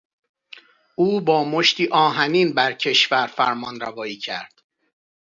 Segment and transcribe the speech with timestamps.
[0.95, 4.61] او با مشتی آهنین بر کشور فرمانروایی کرد.